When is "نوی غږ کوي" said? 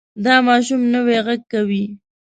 0.93-1.83